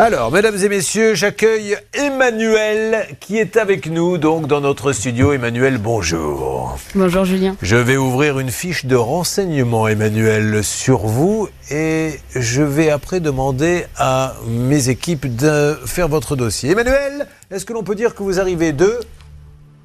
Alors, 0.00 0.32
mesdames 0.32 0.56
et 0.56 0.70
messieurs, 0.70 1.14
j'accueille 1.14 1.76
Emmanuel 1.92 3.06
qui 3.20 3.36
est 3.36 3.58
avec 3.58 3.84
nous 3.84 4.16
donc 4.16 4.46
dans 4.46 4.62
notre 4.62 4.94
studio. 4.94 5.34
Emmanuel, 5.34 5.76
bonjour. 5.76 6.78
Bonjour 6.94 7.26
Julien. 7.26 7.54
Je 7.60 7.76
vais 7.76 7.98
ouvrir 7.98 8.38
une 8.38 8.48
fiche 8.48 8.86
de 8.86 8.96
renseignement, 8.96 9.88
Emmanuel, 9.88 10.64
sur 10.64 11.00
vous 11.00 11.50
et 11.70 12.18
je 12.34 12.62
vais 12.62 12.88
après 12.88 13.20
demander 13.20 13.84
à 13.98 14.36
mes 14.48 14.88
équipes 14.88 15.36
de 15.36 15.78
faire 15.84 16.08
votre 16.08 16.34
dossier. 16.34 16.70
Emmanuel, 16.70 17.26
est-ce 17.50 17.66
que 17.66 17.74
l'on 17.74 17.82
peut 17.82 17.94
dire 17.94 18.14
que 18.14 18.22
vous 18.22 18.40
arrivez 18.40 18.72
de 18.72 19.00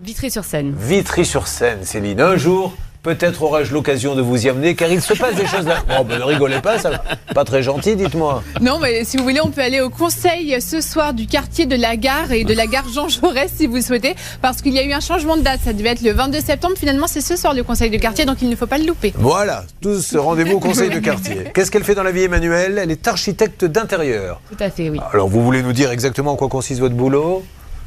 Vitry-sur-Seine. 0.01 0.75
Vitry-sur-Seine, 0.79 1.83
Céline. 1.83 2.21
Un 2.21 2.37
jour, 2.37 2.73
peut-être 3.05 3.43
aurai-je 3.43 3.71
l'occasion 3.71 4.15
de 4.15 4.21
vous 4.23 4.47
y 4.47 4.49
amener, 4.49 4.73
car 4.73 4.89
il 4.89 4.99
se 4.99 5.13
passe 5.13 5.35
des 5.35 5.45
choses 5.45 5.67
là. 5.67 5.83
Bon, 5.87 6.03
ben, 6.03 6.17
ne 6.17 6.23
rigolez 6.23 6.59
pas, 6.59 6.79
ça 6.79 7.03
pas 7.35 7.43
très 7.43 7.61
gentil, 7.61 7.95
dites-moi. 7.95 8.41
Non, 8.61 8.79
mais 8.81 9.03
si 9.03 9.17
vous 9.17 9.23
voulez, 9.23 9.41
on 9.41 9.51
peut 9.51 9.61
aller 9.61 9.79
au 9.79 9.91
conseil 9.91 10.59
ce 10.59 10.81
soir 10.81 11.13
du 11.13 11.27
quartier 11.27 11.67
de 11.67 11.75
la 11.75 11.97
gare 11.97 12.31
et 12.31 12.43
de 12.43 12.53
la 12.53 12.65
gare 12.65 12.89
Jean 12.91 13.07
Jaurès 13.07 13.51
si 13.55 13.67
vous 13.67 13.79
souhaitez, 13.79 14.15
parce 14.41 14.63
qu'il 14.63 14.73
y 14.73 14.79
a 14.79 14.83
eu 14.83 14.91
un 14.91 14.99
changement 15.01 15.37
de 15.37 15.43
date. 15.43 15.59
Ça 15.63 15.73
devait 15.73 15.89
être 15.89 16.01
le 16.01 16.13
22 16.13 16.39
septembre. 16.39 16.73
Finalement, 16.77 17.05
c'est 17.05 17.21
ce 17.21 17.35
soir 17.35 17.53
le 17.53 17.61
conseil 17.61 17.91
de 17.91 17.97
quartier, 17.97 18.25
donc 18.25 18.41
il 18.41 18.49
ne 18.49 18.55
faut 18.55 18.65
pas 18.65 18.79
le 18.79 18.87
louper. 18.87 19.13
Voilà, 19.15 19.65
tous 19.81 20.15
rendez-vous 20.15 20.57
au 20.57 20.59
conseil 20.59 20.89
de 20.89 20.99
quartier. 20.99 21.51
Qu'est-ce 21.53 21.69
qu'elle 21.69 21.83
fait 21.83 21.95
dans 21.95 22.03
la 22.03 22.11
vie, 22.11 22.23
Emmanuel? 22.23 22.79
Elle 22.79 22.89
est 22.89 23.07
architecte 23.07 23.65
d'intérieur. 23.65 24.41
Tout 24.49 24.63
à 24.63 24.71
fait, 24.71 24.89
oui. 24.89 24.99
Alors, 25.13 25.27
vous 25.27 25.43
voulez 25.43 25.61
nous 25.61 25.73
dire 25.73 25.91
exactement 25.91 26.31
en 26.31 26.35
quoi 26.37 26.49
consiste 26.49 26.79
votre 26.79 26.95
boulot? 26.95 27.43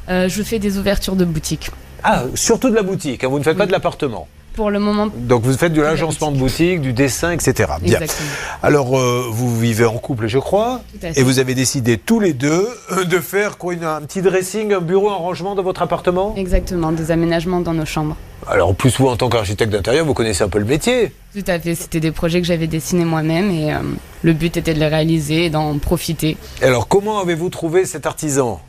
Euh, 0.07 0.29
je 0.29 0.43
fais 0.43 0.59
des 0.59 0.77
ouvertures 0.77 1.17
de 1.17 1.25
boutiques. 1.25 1.71
Ah, 2.03 2.23
surtout 2.35 2.69
de 2.69 2.75
la 2.75 2.83
boutique, 2.83 3.25
hein, 3.25 3.27
vous 3.27 3.39
ne 3.39 3.43
faites 3.43 3.57
pas 3.57 3.65
de 3.65 3.73
l'appartement. 3.73 4.29
Pour 4.59 4.71
le 4.71 4.79
moment, 4.79 5.07
Donc 5.15 5.43
vous 5.43 5.53
faites 5.57 5.71
de 5.71 5.81
l'agencement 5.81 6.31
de 6.33 6.37
boutique, 6.37 6.81
du 6.81 6.91
dessin, 6.91 7.31
etc. 7.31 7.71
Bien. 7.81 7.93
Exactement. 8.01 8.27
Alors 8.61 8.99
euh, 8.99 9.23
vous 9.31 9.57
vivez 9.57 9.85
en 9.85 9.97
couple, 9.97 10.27
je 10.27 10.37
crois, 10.37 10.81
Tout 10.91 11.05
à 11.07 11.13
fait. 11.13 11.21
et 11.21 11.23
vous 11.23 11.39
avez 11.39 11.55
décidé 11.55 11.97
tous 11.97 12.19
les 12.19 12.33
deux 12.33 12.67
euh, 12.91 13.05
de 13.05 13.19
faire 13.19 13.57
quoi, 13.57 13.73
une- 13.73 13.85
un 13.85 14.01
petit 14.01 14.21
dressing, 14.21 14.73
un 14.73 14.81
bureau, 14.81 15.11
un 15.11 15.15
rangement 15.15 15.55
dans 15.55 15.63
votre 15.63 15.81
appartement? 15.81 16.33
exactement, 16.35 16.91
des 16.91 17.09
aménagements 17.09 17.61
dans 17.61 17.73
nos 17.73 17.85
chambres. 17.85 18.17
Alors 18.47 18.67
en 18.67 18.73
plus 18.73 18.97
vous 18.99 19.07
en 19.07 19.15
tant 19.15 19.29
qu'architecte 19.29 19.71
d'intérieur, 19.71 20.05
vous 20.05 20.13
connaissez 20.13 20.43
un 20.43 20.49
peu 20.49 20.59
le 20.59 20.65
métier. 20.65 21.13
Tout 21.33 21.43
à 21.47 21.57
fait, 21.57 21.75
c'était 21.75 22.01
des 22.01 22.11
projets 22.11 22.41
que 22.41 22.47
j'avais 22.47 22.67
dessinés 22.67 23.05
moi-même 23.05 23.51
et 23.51 23.71
euh, 23.71 23.77
le 24.23 24.33
but 24.33 24.57
était 24.57 24.73
de 24.73 24.79
les 24.79 24.87
réaliser 24.87 25.45
et 25.45 25.49
d'en 25.49 25.77
profiter. 25.77 26.35
Alors 26.61 26.89
comment 26.89 27.21
avez-vous 27.21 27.47
trouvé 27.49 27.85
cet 27.85 28.05
artisan? 28.05 28.59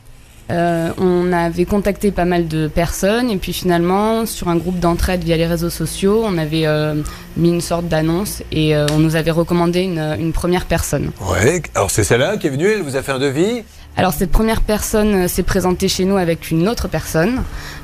Euh, 0.49 0.89
on 0.97 1.31
avait 1.31 1.65
contacté 1.65 2.11
pas 2.11 2.25
mal 2.25 2.47
de 2.47 2.67
personnes 2.67 3.29
et 3.29 3.37
puis 3.37 3.53
finalement, 3.53 4.25
sur 4.25 4.49
un 4.49 4.57
groupe 4.57 4.79
d'entraide 4.79 5.23
via 5.23 5.37
les 5.37 5.45
réseaux 5.45 5.69
sociaux, 5.69 6.23
on 6.25 6.37
avait 6.37 6.65
euh, 6.65 6.95
mis 7.37 7.49
une 7.49 7.61
sorte 7.61 7.87
d'annonce 7.87 8.43
et 8.51 8.75
euh, 8.75 8.85
on 8.91 8.97
nous 8.97 9.15
avait 9.15 9.31
recommandé 9.31 9.81
une, 9.81 10.17
une 10.19 10.33
première 10.33 10.65
personne. 10.65 11.11
Ouais. 11.21 11.61
Alors 11.75 11.89
c'est 11.91 12.03
celle-là 12.03 12.37
qui 12.37 12.47
est 12.47 12.49
venue, 12.49 12.67
elle 12.67 12.81
vous 12.81 12.97
a 12.97 13.01
fait 13.01 13.13
un 13.13 13.19
devis? 13.19 13.63
Alors 13.97 14.13
cette 14.13 14.31
première 14.31 14.61
personne 14.61 15.25
euh, 15.25 15.27
s'est 15.27 15.43
présentée 15.43 15.87
chez 15.87 16.05
nous 16.05 16.17
avec 16.17 16.49
une 16.49 16.67
autre 16.67 16.87
personne. 16.87 17.43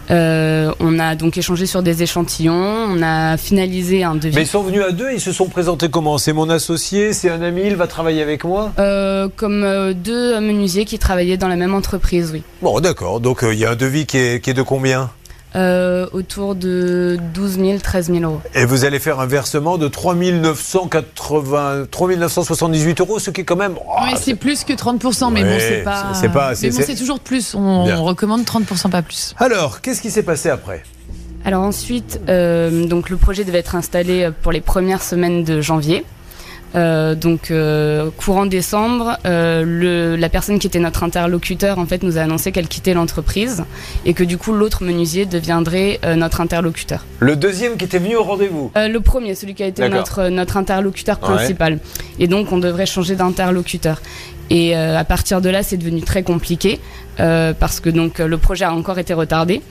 Euh, 0.10 0.72
on 0.80 1.00
a 1.00 1.16
donc 1.16 1.38
échangé 1.38 1.66
sur 1.66 1.84
des 1.84 2.02
échantillons, 2.02 2.54
on 2.54 3.02
a 3.02 3.36
finalisé 3.36 4.06
un 4.06 4.16
devis. 4.16 4.36
Mais 4.36 4.44
ils 4.44 4.48
sont 4.48 4.64
venus 4.64 4.82
à 4.82 4.92
deux, 4.92 5.12
ils 5.12 5.20
se 5.20 5.34
sont 5.34 5.48
présentés 5.48 5.90
comment? 5.90 6.18
C'est 6.18 6.32
mon 6.32 6.50
associé, 6.50 7.12
c'est 7.12 7.30
un 7.30 7.42
ami, 7.42 7.64
il 7.66 7.76
va 7.76 7.88
travailler 7.88 8.22
avec 8.22 8.46
moi? 8.46 8.72
Euh, 8.80 9.28
comme 9.36 9.64
euh, 9.64 9.94
deux 9.94 10.40
menuisiers 10.40 10.86
qui 10.86 10.98
travaillaient 10.98 11.36
dans 11.36 11.50
la 11.50 11.58
même 11.58 11.74
entreprise, 11.74 12.32
oui. 12.32 12.42
Bon 12.62 12.80
d'accord, 12.80 13.20
donc 13.20 13.40
il 13.44 13.58
y 13.60 13.66
a 13.66 13.72
un 13.72 13.76
devis 13.76 14.06
qui 14.06 14.18
est, 14.18 14.42
qui 14.42 14.52
est 14.52 14.54
de 14.54 14.62
combien? 14.62 15.10
Euh, 15.56 16.08
autour 16.12 16.56
de 16.56 17.18
12 17.34 17.52
000, 17.58 17.78
13 17.80 18.08
000 18.12 18.20
euros. 18.24 18.42
Et 18.54 18.66
vous 18.66 18.84
allez 18.84 19.00
faire 19.00 19.20
un 19.22 19.26
versement 19.26 19.78
de 19.78 19.88
3 19.88 20.14
980, 20.14 21.86
3 21.90 22.16
978 22.16 23.00
euros, 23.02 23.18
ce 23.20 23.32
qui 23.32 23.42
est 23.42 23.44
quand 23.46 23.56
même... 23.56 23.76
oh, 23.78 23.92
Oui, 24.04 24.12
c'est 24.22 24.36
plus 24.36 24.64
que 24.66 24.74
30%, 24.74 25.32
mais 25.32 25.44
bon, 25.44 25.56
c'est 25.58 25.84
pas. 25.84 26.14
c'est- 26.14 26.30
pas- 26.30 26.52
mais 26.62 26.70
bon, 26.70 26.82
c'est- 26.86 26.96
toujours 26.96 27.20
plus. 27.20 27.56
On, 27.56 27.86
recommande 28.04 28.44
30%, 28.44 28.90
pas 28.90 29.02
plus. 29.02 29.34
Alors, 29.38 29.82
qu'est-ce 29.82 30.02
qui 30.02 30.12
s'est 30.12 30.24
passé 30.24 30.50
après? 30.50 30.84
Alors 31.46 31.64
ensuite, 31.64 32.20
euh, 32.28 32.86
donc 32.86 33.10
le 33.10 33.16
projet 33.16 33.46
devait 33.46 33.60
être 33.60 33.76
installé 33.76 34.30
pour 34.42 34.52
les 34.52 34.60
premières 34.62 35.02
semaines 35.02 35.44
de 35.46 35.62
janvier. 35.62 36.04
Euh, 36.76 37.16
donc 37.16 37.50
euh, 37.50 38.10
courant 38.18 38.46
décembre, 38.46 39.18
euh, 39.26 39.64
le, 39.66 40.16
la 40.16 40.30
personne 40.30 40.60
qui 40.60 40.68
était 40.68 40.80
notre 40.80 41.04
interlocuteur 41.04 41.80
en 41.80 41.86
fait 41.86 42.04
nous 42.04 42.18
a 42.18 42.22
annoncé 42.22 42.52
qu'elle 42.52 42.68
quittait 42.68 42.94
l'entreprise 42.94 43.64
et 44.06 44.14
que 44.14 44.24
du 44.24 44.38
coup 44.38 44.54
l'autre 44.54 44.84
menuisier 44.84 45.26
deviendrait 45.26 46.00
notre 46.16 46.42
interlocuteur. 46.42 47.06
Le 47.20 47.36
deuxième 47.36 47.78
qui 47.78 47.86
était 47.86 48.00
venu 48.00 48.16
au 48.16 48.24
rendez-vous 48.24 48.72
le 48.76 49.00
premier, 49.00 49.36
celui 49.36 49.54
qui 49.54 49.64
a 49.64 49.68
été 49.68 49.88
notre, 49.90 50.30
notre 50.30 50.58
interlocuteur 50.58 51.18
Ouais. 51.22 51.36
principal. 51.36 51.80
Et 52.20 52.28
donc, 52.28 52.52
on 52.52 52.58
devrait 52.58 52.86
changer 52.86 53.16
d'interlocuteur. 53.16 54.02
Et 54.50 54.76
euh, 54.76 54.98
à 54.98 55.04
partir 55.04 55.42
de 55.42 55.50
là, 55.50 55.64
c'est 55.64 55.78
devenu 55.78 56.02
très 56.02 56.24
compliqué 56.24 56.80
euh, 57.20 57.54
parce 57.58 57.80
que 57.80 57.90
donc 57.90 58.20
le 58.20 58.38
projet 58.38 58.66
a 58.66 58.74
encore 58.74 59.00
été 59.00 59.14
retardé. 59.14 59.62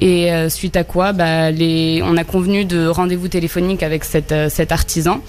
Et 0.00 0.32
euh, 0.32 0.48
suite 0.48 0.76
à 0.76 0.82
quoi, 0.82 1.12
bah, 1.12 1.50
les, 1.50 2.02
on 2.04 2.16
a 2.16 2.24
convenu 2.24 2.64
de 2.64 2.86
rendez-vous 2.86 3.28
téléphonique 3.28 3.82
avec 3.84 4.04
cet, 4.04 4.32
euh, 4.32 4.48
cet 4.48 4.72
artisan 4.72 5.20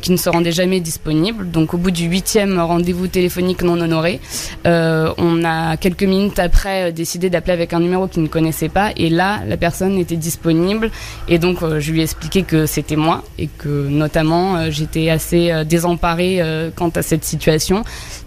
qui 0.00 0.12
ne 0.12 0.16
se 0.16 0.30
rendait 0.30 0.50
jamais 0.50 0.80
disponible. 0.80 1.50
Donc, 1.50 1.74
au 1.74 1.76
bout 1.76 1.90
du 1.90 2.06
huitième 2.06 2.58
rendez-vous 2.58 3.06
téléphonique 3.06 3.60
non 3.60 3.78
honoré, 3.78 4.18
on 4.64 5.44
a 5.44 5.76
quelques 5.76 6.04
minutes 6.04 6.38
après 6.38 6.90
décidé 6.90 7.28
d'appeler 7.28 7.52
avec 7.52 7.74
un 7.74 7.80
numéro 7.80 8.08
qu'il 8.08 8.22
ne 8.22 8.28
connaissait 8.28 8.70
pas. 8.70 8.92
Et 8.96 9.10
là, 9.10 9.42
la 9.46 9.58
personne 9.58 9.98
était 9.98 10.16
disponible. 10.16 10.90
Et 11.28 11.38
donc, 11.38 11.58
je 11.60 11.92
lui 11.92 12.00
ai 12.00 12.04
expliqué 12.04 12.44
que 12.44 12.64
c'était 12.64 12.96
moi 12.96 13.24
et 13.38 13.46
que 13.58 13.86
notamment 13.88 14.70
j'étais 14.70 15.10
assez 15.10 15.52
désemparée 15.66 16.40
quant 16.76 16.88
à 16.88 17.02
cette 17.02 17.26
situation. 17.26 17.84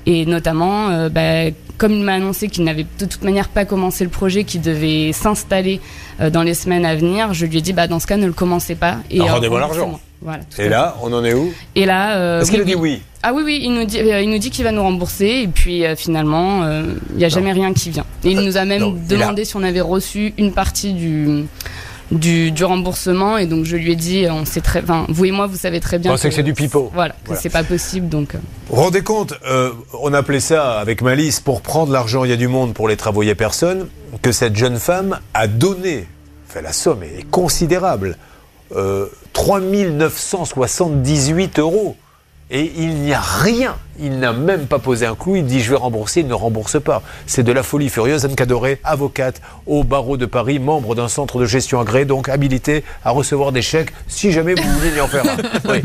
Et 0.08 0.26
notamment, 0.26 0.90
euh, 0.90 1.10
bah, 1.10 1.52
comme 1.78 1.92
il 1.92 2.02
m'a 2.02 2.14
annoncé 2.14 2.48
qu'il 2.48 2.64
n'avait 2.64 2.86
de 2.98 3.06
toute 3.06 3.24
manière 3.24 3.50
pas 3.50 3.66
commencé 3.66 4.04
le 4.06 4.10
projet, 4.10 4.46
qui 4.46 4.58
devait 4.58 5.12
s'installer 5.12 5.82
euh, 6.22 6.30
dans 6.30 6.44
les 6.44 6.54
semaines 6.54 6.86
à 6.86 6.96
venir, 6.96 7.34
je 7.34 7.46
lui 7.46 7.58
ai 7.58 7.62
dit 7.62 7.74
bah, 7.74 7.88
dans 7.88 8.00
ce 8.00 8.08
cas, 8.08 8.16
ne 8.18 8.26
le 8.26 8.32
commencez 8.34 8.76
pas. 8.76 9.00
Et 9.12 9.20
euh, 9.22 9.26
rendez-moi 9.26 9.60
l'argent. 9.60 10.00
Voilà, 10.22 10.40
Et 10.58 10.68
là, 10.68 10.96
on 11.04 11.14
en 11.14 11.24
est 11.24 11.36
où 11.36 11.54
Et 11.76 11.86
là, 11.86 12.18
euh, 12.18 12.42
Est-ce 12.42 12.50
qu'il 12.50 12.62
a 12.62 12.64
dit 12.64 12.74
oui. 12.74 13.02
Ah 13.22 13.34
oui, 13.36 13.44
oui, 13.46 13.60
il 13.62 13.72
nous 13.74 13.84
dit, 13.86 14.00
il 14.00 14.30
nous 14.32 14.38
dit 14.40 14.50
qu'il 14.50 14.64
va 14.64 14.72
nous 14.72 14.82
rembourser 14.82 15.42
et 15.44 15.48
puis 15.48 15.86
euh, 15.86 15.96
finalement, 15.96 16.64
euh, 16.64 16.84
il 17.12 17.18
n'y 17.18 17.26
a 17.26 17.30
jamais 17.30 17.52
rien 17.52 17.72
qui 17.74 17.90
vient. 17.92 18.06
Et 18.24 18.32
il 18.32 18.40
nous 18.40 18.58
a 18.58 18.66
même 18.66 18.82
non, 18.82 18.98
il 19.10 19.14
a- 19.14 19.18
demandé 19.20 19.46
si 19.46 19.56
on 19.58 19.64
avait 19.64 19.82
reçu 19.82 20.34
une 20.40 20.54
partie 20.54 20.94
du, 20.94 21.44
du, 22.12 22.52
du 22.52 22.64
remboursement 22.64 23.38
et 23.38 23.46
donc 23.48 23.66
je 23.66 23.76
lui 23.76 23.92
ai 23.92 23.96
dit, 23.96 24.26
on 24.30 24.46
sait 24.46 24.62
très, 24.62 24.82
enfin, 24.82 25.06
vous 25.10 25.26
et 25.26 25.32
moi, 25.32 25.48
vous 25.48 25.58
savez 25.58 25.80
très 25.80 26.00
bien. 26.00 26.14
On 26.14 26.18
sait 26.18 26.30
que 26.30 26.36
c'est 26.36 26.44
du 26.44 26.54
pipeau. 26.54 26.90
Voilà, 26.94 27.14
que 27.14 27.18
Voilà. 27.28 27.42
c'est 27.42 27.50
pas 27.50 27.64
possible 27.64 28.08
donc. 28.10 28.36
euh, 28.36 28.40
Vous 28.70 28.76
vous 28.78 28.82
rendez 28.84 29.02
compte, 29.02 29.34
euh, 29.48 29.72
on 30.02 30.14
appelait 30.14 30.40
ça 30.40 30.80
avec 30.80 31.02
malice, 31.02 31.40
pour 31.40 31.62
prendre 31.62 31.92
l'argent, 31.92 32.24
il 32.24 32.30
y 32.30 32.34
a 32.34 32.38
du 32.38 32.48
monde, 32.48 32.74
pour 32.74 32.88
les 32.88 32.96
travaux, 32.98 33.24
il 33.24 33.26
n'y 33.26 33.32
a 33.32 33.36
personne, 33.36 33.88
que 34.22 34.32
cette 34.32 34.56
jeune 34.56 34.78
femme 34.80 35.20
a 35.34 35.48
donné, 35.48 36.08
enfin 36.50 36.62
la 36.62 36.72
somme 36.74 37.04
est 37.04 37.30
considérable, 37.30 38.18
euh, 38.76 39.08
3 39.34 39.60
978 39.62 41.60
euros. 41.60 41.96
Et 42.50 42.72
il 42.78 42.96
n'y 42.96 43.14
a 43.14 43.20
rien. 43.20 43.76
Il 44.00 44.20
n'a 44.20 44.32
même 44.32 44.68
pas 44.68 44.80
posé 44.80 45.06
un 45.06 45.16
clou. 45.16 45.36
Il 45.36 45.46
dit 45.46 45.60
je 45.60 45.70
vais 45.70 45.76
rembourser. 45.76 46.22
Il 46.22 46.28
ne 46.28 46.34
rembourse 46.34 46.82
pas. 46.82 47.02
C'est 47.26 47.44
de 47.44 47.52
la 47.52 47.62
folie 47.62 47.90
furieuse. 47.90 48.24
Anne 48.24 48.36
Cadoré, 48.36 48.80
avocate 48.86 49.42
au 49.66 49.84
barreau 49.84 50.16
de 50.16 50.26
Paris, 50.26 50.60
membre 50.60 50.96
d'un 50.96 51.10
centre 51.10 51.40
de 51.40 51.46
gestion 51.46 51.82
agréé, 51.82 52.06
donc 52.06 52.30
habilité 52.30 52.86
à 53.04 53.12
recevoir 53.12 53.52
des 53.52 53.62
chèques 53.62 53.92
si 54.08 54.32
jamais 54.32 54.56
vous 54.56 54.70
voulez 54.80 54.96
y 54.96 55.02
en 55.02 55.08
faire 55.08 55.26
un. 55.26 55.38
Oui. 55.70 55.82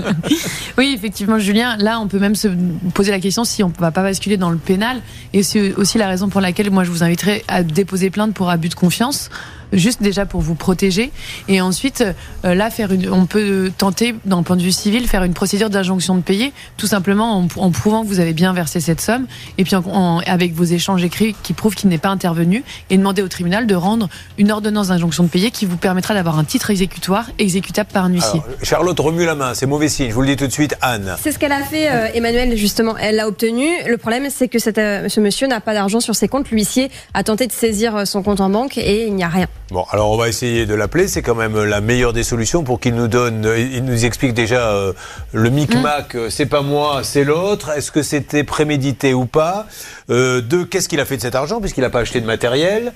Oui, 0.78 0.92
effectivement, 0.96 1.38
Julien, 1.38 1.76
là, 1.78 1.98
on 1.98 2.06
peut 2.06 2.20
même 2.20 2.36
se 2.36 2.48
poser 2.94 3.10
la 3.10 3.18
question 3.18 3.42
si 3.44 3.64
on 3.64 3.68
ne 3.68 3.74
va 3.80 3.90
pas 3.90 4.02
basculer 4.02 4.36
dans 4.36 4.50
le 4.50 4.58
pénal. 4.58 5.00
Et 5.32 5.42
c'est 5.42 5.74
aussi 5.74 5.98
la 5.98 6.06
raison 6.06 6.28
pour 6.28 6.40
laquelle 6.40 6.70
moi, 6.70 6.84
je 6.84 6.90
vous 6.90 7.02
inviterai 7.02 7.44
à 7.48 7.64
déposer 7.64 8.10
plainte 8.10 8.34
pour 8.34 8.50
abus 8.50 8.68
de 8.68 8.74
confiance. 8.74 9.30
Juste 9.72 10.02
déjà 10.02 10.26
pour 10.26 10.40
vous 10.40 10.54
protéger. 10.54 11.10
Et 11.48 11.60
ensuite, 11.60 12.04
euh, 12.44 12.54
là, 12.54 12.70
faire 12.70 12.92
une, 12.92 13.10
on 13.10 13.26
peut 13.26 13.72
tenter, 13.76 14.14
d'un 14.24 14.42
point 14.42 14.56
de 14.56 14.62
vue 14.62 14.72
civil, 14.72 15.08
faire 15.08 15.24
une 15.24 15.34
procédure 15.34 15.70
d'injonction 15.70 16.14
de 16.14 16.20
payer, 16.20 16.52
tout 16.76 16.86
simplement 16.86 17.38
en, 17.38 17.46
en 17.56 17.70
prouvant 17.70 18.02
que 18.02 18.08
vous 18.08 18.20
avez 18.20 18.32
bien 18.34 18.52
versé 18.52 18.80
cette 18.80 19.00
somme, 19.00 19.26
et 19.58 19.64
puis 19.64 19.74
en- 19.76 19.82
en- 19.86 20.18
avec 20.20 20.52
vos 20.54 20.64
échanges 20.64 21.02
écrits 21.04 21.34
qui 21.42 21.52
prouvent 21.52 21.74
qu'il 21.74 21.88
n'est 21.88 21.98
pas 21.98 22.10
intervenu, 22.10 22.64
et 22.90 22.96
demander 22.98 23.22
au 23.22 23.28
tribunal 23.28 23.66
de 23.66 23.74
rendre 23.74 24.08
une 24.38 24.50
ordonnance 24.52 24.88
d'injonction 24.88 25.24
de 25.24 25.28
payer 25.28 25.50
qui 25.50 25.66
vous 25.66 25.76
permettra 25.76 26.14
d'avoir 26.14 26.38
un 26.38 26.44
titre 26.44 26.70
exécutoire 26.70 27.26
exécutable 27.38 27.90
par 27.92 28.04
un 28.04 28.10
huissier. 28.10 28.40
Alors, 28.44 28.56
Charlotte 28.62 29.00
remue 29.00 29.24
la 29.24 29.34
main, 29.34 29.54
c'est 29.54 29.66
mauvais 29.66 29.88
signe. 29.88 30.10
Je 30.10 30.14
vous 30.14 30.20
le 30.22 30.28
dis 30.28 30.36
tout 30.36 30.46
de 30.46 30.52
suite, 30.52 30.74
Anne. 30.82 31.16
C'est 31.22 31.32
ce 31.32 31.38
qu'elle 31.38 31.52
a 31.52 31.62
fait, 31.62 31.90
euh, 31.90 32.08
Emmanuel, 32.14 32.56
justement. 32.56 32.96
Elle 32.98 33.16
l'a 33.16 33.26
obtenu. 33.28 33.66
Le 33.88 33.96
problème, 33.96 34.28
c'est 34.30 34.48
que 34.48 34.58
cet, 34.58 34.78
euh, 34.78 35.08
ce 35.08 35.20
monsieur 35.20 35.46
n'a 35.46 35.60
pas 35.60 35.72
d'argent 35.74 36.00
sur 36.00 36.14
ses 36.14 36.28
comptes. 36.28 36.50
L'huissier 36.50 36.90
a 37.14 37.22
tenté 37.24 37.46
de 37.46 37.52
saisir 37.52 38.06
son 38.06 38.22
compte 38.22 38.40
en 38.40 38.50
banque 38.50 38.76
et 38.78 39.06
il 39.06 39.14
n'y 39.14 39.24
a 39.24 39.28
rien. 39.28 39.46
Bon, 39.72 39.86
alors 39.90 40.10
on 40.10 40.18
va 40.18 40.28
essayer 40.28 40.66
de 40.66 40.74
l'appeler. 40.74 41.08
C'est 41.08 41.22
quand 41.22 41.34
même 41.34 41.58
la 41.64 41.80
meilleure 41.80 42.12
des 42.12 42.24
solutions 42.24 42.62
pour 42.62 42.78
qu'il 42.78 42.94
nous 42.94 43.08
donne, 43.08 43.46
euh, 43.46 43.58
il 43.58 43.86
nous 43.86 44.04
explique 44.04 44.34
déjà 44.34 44.68
euh, 44.68 44.92
le 45.32 45.48
micmac. 45.48 46.14
euh, 46.14 46.28
C'est 46.28 46.44
pas 46.44 46.60
moi, 46.60 47.00
c'est 47.02 47.24
l'autre. 47.24 47.70
Est-ce 47.70 47.90
que 47.90 48.02
c'était 48.02 48.44
prémédité 48.44 49.14
ou 49.14 49.24
pas? 49.24 49.66
Euh, 50.10 50.42
Deux, 50.42 50.66
qu'est-ce 50.66 50.90
qu'il 50.90 51.00
a 51.00 51.06
fait 51.06 51.16
de 51.16 51.22
cet 51.22 51.34
argent 51.34 51.58
puisqu'il 51.58 51.80
n'a 51.80 51.88
pas 51.90 52.00
acheté 52.00 52.20
de 52.20 52.26
matériel? 52.26 52.92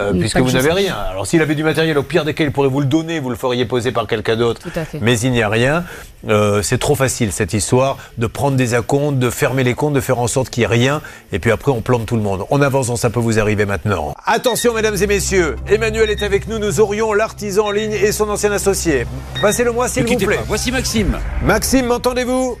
Euh, 0.00 0.12
puisque 0.14 0.38
vous 0.38 0.50
n'avez 0.50 0.72
rien. 0.72 0.96
Alors 0.96 1.28
s'il 1.28 1.40
avait 1.42 1.54
du 1.54 1.62
matériel, 1.62 1.96
au 1.96 2.02
pire 2.02 2.24
desquels 2.24 2.48
il 2.48 2.52
pourrait 2.52 2.68
vous 2.68 2.80
le 2.80 2.86
donner, 2.86 3.20
vous 3.20 3.30
le 3.30 3.36
feriez 3.36 3.64
poser 3.66 3.92
par 3.92 4.08
quelqu'un 4.08 4.34
d'autre. 4.34 4.62
Mais 5.00 5.16
il 5.20 5.30
n'y 5.30 5.42
a 5.42 5.48
rien. 5.48 5.84
C'est 6.62 6.78
trop 6.80 6.96
facile 6.96 7.30
cette 7.30 7.52
histoire 7.52 7.96
de 8.18 8.26
prendre 8.26 8.56
des 8.56 8.74
acomptes, 8.74 9.20
de 9.20 9.30
fermer 9.30 9.62
les 9.62 9.74
comptes, 9.74 9.94
de 9.94 10.00
faire 10.00 10.18
en 10.18 10.26
sorte 10.26 10.50
qu'il 10.50 10.62
n'y 10.62 10.64
ait 10.64 10.76
rien, 10.76 11.02
et 11.30 11.38
puis 11.38 11.52
après 11.52 11.70
on 11.70 11.82
plante 11.82 12.04
tout 12.04 12.16
le 12.16 12.22
monde. 12.22 12.44
On 12.50 12.60
avance, 12.62 12.92
ça 12.96 13.10
peut 13.10 13.20
vous 13.20 13.38
arriver 13.38 13.64
maintenant. 13.64 14.12
Attention 14.26 14.74
mesdames 14.74 14.96
et 15.00 15.06
messieurs, 15.06 15.54
Emmanuel 15.68 15.99
est 16.08 16.22
avec 16.22 16.48
nous, 16.48 16.58
nous 16.58 16.80
aurions 16.80 17.12
l'artisan 17.12 17.66
en 17.66 17.70
ligne 17.70 17.92
et 17.92 18.12
son 18.12 18.30
ancien 18.30 18.52
associé. 18.52 19.06
Passez-le 19.42 19.72
moi 19.72 19.88
s'il 19.88 20.06
vous 20.06 20.16
plaît. 20.16 20.38
Voici 20.46 20.72
Maxime. 20.72 21.18
Maxime, 21.42 21.86
m'entendez-vous? 21.86 22.56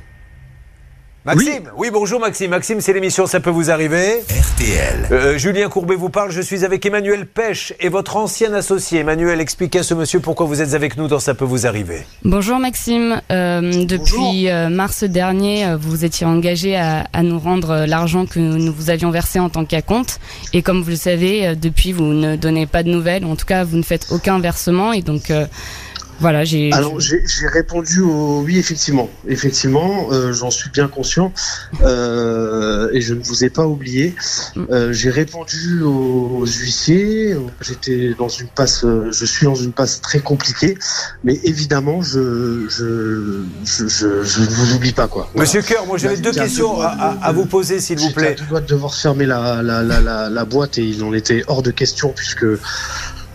Maxime? 1.26 1.70
Oui. 1.76 1.90
bonjour 1.92 2.18
Maxime. 2.18 2.50
Maxime, 2.50 2.80
c'est 2.80 2.94
l'émission 2.94 3.26
Ça 3.26 3.40
peut 3.40 3.50
vous 3.50 3.70
arriver. 3.70 4.20
RTL. 4.30 5.08
Euh, 5.12 5.36
Julien 5.36 5.68
Courbet 5.68 5.94
vous 5.94 6.08
parle. 6.08 6.30
Je 6.30 6.40
suis 6.40 6.64
avec 6.64 6.86
Emmanuel 6.86 7.26
Pêche 7.26 7.74
et 7.78 7.90
votre 7.90 8.16
ancien 8.16 8.54
associé. 8.54 9.00
Emmanuel, 9.00 9.38
expliquez 9.38 9.80
à 9.80 9.82
ce 9.82 9.92
monsieur 9.92 10.20
pourquoi 10.20 10.46
vous 10.46 10.62
êtes 10.62 10.72
avec 10.72 10.96
nous 10.96 11.08
dans 11.08 11.18
Ça 11.18 11.34
peut 11.34 11.44
vous 11.44 11.66
arriver. 11.66 12.06
Bonjour 12.24 12.58
Maxime. 12.58 13.20
Euh, 13.30 13.84
depuis 13.84 14.48
euh, 14.48 14.70
mars 14.70 15.04
dernier, 15.04 15.74
vous 15.78 15.90
vous 15.90 16.04
étiez 16.06 16.24
engagé 16.26 16.76
à, 16.76 17.06
à 17.12 17.22
nous 17.22 17.38
rendre 17.38 17.84
l'argent 17.86 18.24
que 18.24 18.38
nous 18.38 18.72
vous 18.72 18.88
avions 18.88 19.10
versé 19.10 19.38
en 19.40 19.50
tant 19.50 19.66
qu'acompte. 19.66 20.20
Et 20.54 20.62
comme 20.62 20.80
vous 20.80 20.90
le 20.90 20.96
savez, 20.96 21.54
depuis, 21.54 21.92
vous 21.92 22.04
ne 22.04 22.36
donnez 22.36 22.64
pas 22.66 22.82
de 22.82 22.88
nouvelles. 22.88 23.26
En 23.26 23.36
tout 23.36 23.46
cas, 23.46 23.64
vous 23.64 23.76
ne 23.76 23.82
faites 23.82 24.06
aucun 24.10 24.38
versement. 24.38 24.94
Et 24.94 25.02
donc 25.02 25.30
voilà, 26.20 26.44
j'ai. 26.44 26.70
Alors 26.72 27.00
j'ai 27.00 27.46
répondu 27.46 28.00
au 28.00 28.42
oui 28.42 28.58
effectivement, 28.58 29.08
effectivement, 29.26 30.08
euh, 30.12 30.32
j'en 30.32 30.50
suis 30.50 30.68
bien 30.68 30.86
conscient 30.86 31.32
euh, 31.82 32.90
et 32.92 33.00
je 33.00 33.14
ne 33.14 33.22
vous 33.22 33.42
ai 33.42 33.48
pas 33.48 33.66
oublié. 33.66 34.14
Mm. 34.54 34.64
Euh, 34.70 34.92
j'ai 34.92 35.08
répondu 35.08 35.82
aux, 35.82 36.44
huissiers. 36.44 37.36
J'étais 37.62 38.14
dans 38.18 38.28
une 38.28 38.48
passe, 38.48 38.84
je 38.84 39.24
suis 39.24 39.46
dans 39.46 39.54
une 39.54 39.72
passe 39.72 40.02
très 40.02 40.20
compliquée, 40.20 40.76
mais 41.24 41.40
évidemment 41.44 42.02
je 42.02 42.66
je 42.68 43.42
je, 43.64 43.88
je, 43.88 44.40
ne 44.40 44.46
vous 44.46 44.74
oublie 44.74 44.92
pas 44.92 45.08
quoi. 45.08 45.30
Monsieur 45.34 45.62
Coeur, 45.62 45.86
moi 45.86 45.96
j'avais 45.96 46.18
deux 46.18 46.32
questions 46.32 46.80
à, 46.82 47.16
à, 47.22 47.32
vous 47.32 47.46
poser 47.46 47.80
s'il 47.80 47.98
vous 47.98 48.10
plaît. 48.10 48.36
Je 48.38 48.44
dois 48.44 48.60
devoir 48.60 48.94
fermer 48.94 49.24
la 49.24 49.62
la, 49.62 49.82
la 49.82 50.00
la, 50.00 50.28
la 50.28 50.44
boîte 50.44 50.76
et 50.76 50.84
il 50.84 51.02
en 51.02 51.14
était 51.14 51.44
hors 51.46 51.62
de 51.62 51.70
question 51.70 52.12
puisque 52.14 52.46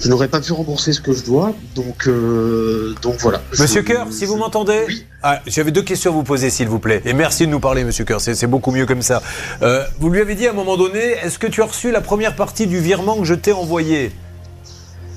je 0.06 0.10
n'aurais 0.12 0.28
pas 0.28 0.40
pu 0.40 0.54
rembourser 0.54 0.94
ce 0.94 1.02
que 1.02 1.14
je 1.14 1.24
dois, 1.24 1.56
donc, 1.74 2.08
euh, 2.08 2.94
donc 3.02 3.16
voilà. 3.22 3.42
Monsieur 3.60 3.82
Coeur, 3.82 4.06
si 4.12 4.26
vous 4.26 4.36
m'entendez 4.36 4.84
oui. 4.86 5.04
ah, 5.24 5.42
J'avais 5.48 5.72
deux 5.72 5.82
questions 5.82 6.12
à 6.12 6.14
vous 6.14 6.22
poser, 6.22 6.52
s'il 6.52 6.68
vous 6.68 6.78
plaît. 6.78 7.02
Et 7.06 7.14
merci 7.14 7.48
de 7.48 7.52
nous 7.52 7.60
parler, 7.60 7.84
Monsieur 7.84 8.06
Coeur, 8.06 8.22
c'est 8.22 8.46
beaucoup 8.46 8.70
mieux 8.70 8.86
comme 8.86 9.02
ça. 9.02 9.24
Euh, 9.64 9.84
vous 10.00 10.12
lui 10.12 10.22
avez 10.22 10.36
dit 10.36 10.46
à 10.46 10.52
un 10.52 10.54
moment 10.54 10.78
donné, 10.78 11.00
est-ce 11.00 11.40
que 11.40 11.48
tu 11.48 11.64
as 11.64 11.66
reçu 11.66 11.90
la 11.90 12.02
première 12.02 12.36
partie 12.36 12.68
du 12.68 12.80
virement 12.80 13.18
que 13.18 13.24
je 13.24 13.34
t'ai 13.34 13.52
envoyé? 13.52 14.12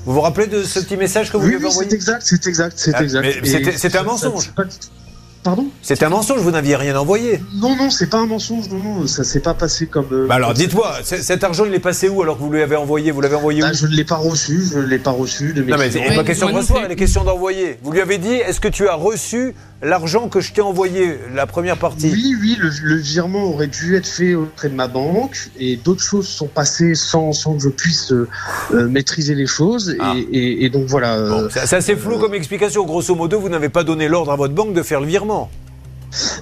Vous 0.05 0.13
vous 0.13 0.21
rappelez 0.21 0.47
de 0.47 0.63
ce 0.63 0.79
petit 0.79 0.97
message 0.97 1.31
que 1.31 1.37
vous 1.37 1.45
lui 1.45 1.57
avez 1.57 1.67
envoyé 1.67 1.87
C'est 1.87 1.95
exact, 1.95 2.23
c'est 2.25 2.47
exact, 2.47 2.73
c'est 2.75 2.95
ah, 2.95 3.03
exact. 3.03 3.77
C'était 3.77 3.97
un 3.99 4.03
mensonge. 4.03 4.51
Pardon 5.43 5.67
C'était 5.81 6.05
un 6.05 6.09
mensonge, 6.09 6.41
vous 6.41 6.51
n'aviez 6.51 6.75
rien 6.75 6.97
envoyé. 6.97 7.39
Non, 7.55 7.75
non, 7.77 7.89
c'est 7.89 8.09
pas 8.09 8.17
un 8.17 8.25
mensonge, 8.25 8.67
non, 8.69 8.79
non, 8.83 9.07
ça 9.07 9.23
s'est 9.23 9.39
pas 9.39 9.53
passé 9.53 9.87
comme. 9.87 10.07
Euh, 10.11 10.27
bah 10.27 10.35
alors 10.35 10.53
dites-moi, 10.53 10.97
cet 11.03 11.43
argent 11.45 11.63
il 11.65 11.73
est 11.73 11.79
passé 11.79 12.09
où 12.09 12.21
alors 12.21 12.37
que 12.37 12.43
vous 12.43 12.51
lui 12.51 12.61
avez 12.61 12.75
envoyé 12.75 13.11
Vous 13.11 13.21
l'avez 13.21 13.35
envoyé 13.35 13.61
bah, 13.61 13.69
où 13.71 13.73
Je 13.73 13.87
ne 13.87 13.95
l'ai 13.95 14.03
pas 14.03 14.17
reçu, 14.17 14.61
je 14.69 14.79
ne 14.79 14.85
l'ai 14.85 14.99
pas 14.99 15.11
reçu 15.11 15.53
de 15.53 15.63
mes 15.63 15.71
Non 15.71 15.77
mais 15.77 15.91
c'est 15.91 16.01
pas 16.13 16.23
question 16.25 16.49
de 16.49 16.55
recevoir, 16.55 16.85
il 16.85 16.91
est 16.91 16.95
question 16.97 17.23
d'envoyer. 17.23 17.77
Vous 17.83 17.91
lui 17.91 18.01
avez 18.01 18.17
dit, 18.17 18.33
est-ce 18.33 18.59
que 18.59 18.67
tu 18.67 18.89
as 18.89 18.95
reçu 18.95 19.55
l'argent 19.81 20.27
que 20.27 20.41
je 20.41 20.51
t'ai 20.51 20.61
envoyé, 20.61 21.17
la 21.33 21.47
première 21.47 21.77
partie? 21.77 22.11
Oui, 22.11 22.35
oui, 22.41 22.57
le, 22.59 22.95
virement 22.95 23.45
aurait 23.45 23.67
dû 23.67 23.95
être 23.95 24.07
fait 24.07 24.35
auprès 24.35 24.67
de 24.67 24.75
ma 24.75 24.89
banque 24.89 25.49
et 25.57 25.77
d'autres 25.77 26.03
choses 26.03 26.27
sont 26.27 26.47
passées 26.47 26.95
sans, 26.95 27.31
sans 27.31 27.55
que 27.55 27.63
je 27.63 27.69
puisse 27.69 28.11
euh, 28.11 28.27
euh, 28.73 28.89
maîtriser 28.89 29.35
les 29.35 29.45
choses. 29.45 29.95
Et, 30.31 30.65
ah. 30.65 30.69
donc 30.69 30.85
voilà. 30.87 31.29
Bon, 31.29 31.47
c'est 31.49 31.73
assez 31.73 31.95
flou 31.95 32.17
comme 32.17 32.33
explication. 32.33 32.85
Grosso 32.85 33.15
modo, 33.15 33.39
vous 33.39 33.47
n'avez 33.47 33.69
pas 33.69 33.85
donné 33.85 34.09
l'ordre 34.09 34.33
à 34.33 34.35
votre 34.35 34.53
banque 34.53 34.73
de 34.73 34.83
faire 34.83 34.99
le 34.99 35.07
virement. 35.07 35.28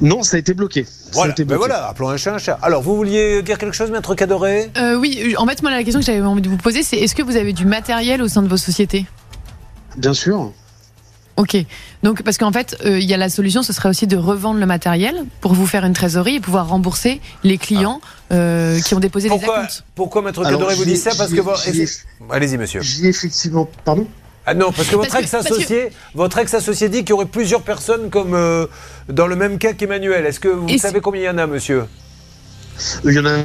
Non, 0.01 0.23
ça 0.23 0.37
a 0.37 0.39
été 0.39 0.53
bloqué. 0.53 0.85
Voilà, 1.11 1.33
ben 1.37 1.57
voilà, 1.57 1.87
appelons 1.87 2.09
un 2.09 2.17
chat 2.17 2.33
un 2.33 2.37
chat. 2.37 2.57
Alors, 2.61 2.81
vous 2.81 2.95
vouliez 2.95 3.41
dire 3.41 3.57
quelque 3.57 3.75
chose, 3.75 3.91
maître 3.91 4.15
Cadoré? 4.15 4.71
Euh, 4.77 4.95
Oui, 4.95 5.35
en 5.37 5.45
fait, 5.45 5.61
moi, 5.61 5.71
la 5.71 5.83
question 5.83 5.99
que 5.99 6.05
j'avais 6.05 6.21
envie 6.21 6.41
de 6.41 6.49
vous 6.49 6.57
poser, 6.57 6.83
c'est 6.83 6.97
est-ce 6.97 7.15
que 7.15 7.23
vous 7.23 7.35
avez 7.35 7.53
du 7.53 7.65
matériel 7.65 8.21
au 8.21 8.27
sein 8.27 8.41
de 8.41 8.47
vos 8.47 8.57
sociétés? 8.57 9.05
Bien 9.97 10.13
sûr. 10.13 10.53
Ok, 11.37 11.55
donc 12.01 12.23
parce 12.23 12.39
qu'en 12.39 12.51
fait, 12.51 12.75
euh, 12.83 12.97
il 12.97 13.05
y 13.05 13.13
a 13.13 13.17
la 13.17 13.29
solution, 13.29 13.61
ce 13.61 13.71
serait 13.71 13.89
aussi 13.89 14.07
de 14.07 14.17
revendre 14.17 14.59
le 14.59 14.65
matériel 14.65 15.23
pour 15.39 15.53
vous 15.53 15.67
faire 15.67 15.85
une 15.85 15.93
trésorerie 15.93 16.35
et 16.35 16.39
pouvoir 16.39 16.67
rembourser 16.67 17.21
les 17.43 17.59
clients 17.59 18.01
ah. 18.31 18.33
euh, 18.33 18.81
qui 18.81 18.95
ont 18.95 18.99
déposé 18.99 19.29
pourquoi, 19.29 19.47
les 19.47 19.59
acomptes. 19.59 19.83
Pourquoi 19.93 20.23
Maître 20.23 20.43
Cadoré 20.43 20.73
vous 20.73 20.85
dit 20.85 20.97
ça? 20.97 21.11
Parce 21.15 21.31
que 21.31 21.41
allez-y, 22.31 22.57
monsieur. 22.57 22.81
J'y 22.81 23.05
effectivement, 23.05 23.69
pardon? 23.85 24.07
Ah 24.49 24.53
non, 24.53 24.71
parce 24.71 24.87
que 24.87 24.95
votre 24.95 25.13
ex-associé, 25.17 25.89
votre 26.15 26.37
ex-associé 26.37 26.87
dit 26.87 26.99
qu'il 26.99 27.09
y 27.09 27.13
aurait 27.13 27.25
plusieurs 27.25 27.63
personnes 27.63 28.09
comme 28.09 28.33
euh, 28.33 28.65
dans 29.09 29.27
le 29.27 29.35
même 29.35 29.57
cas 29.57 29.73
qu'Emmanuel. 29.73 30.25
Est-ce 30.25 30.39
que 30.39 30.47
vous 30.47 30.77
savez 30.77 31.01
combien 31.01 31.21
il 31.21 31.25
y 31.25 31.29
en 31.29 31.37
a, 31.37 31.47
monsieur? 31.47 31.83
Il 33.03 33.11
y 33.11 33.19
en 33.19 33.25
a. 33.25 33.39